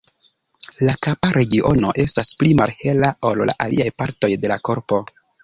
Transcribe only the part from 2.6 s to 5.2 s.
malhela ol la aliaj partoj de la korpo.